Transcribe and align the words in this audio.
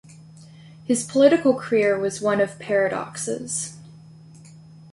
His 0.83 1.03
political 1.03 1.53
career 1.53 1.95
was 1.95 2.21
one 2.21 2.41
of 2.41 2.57
paradoxes. 2.57 3.77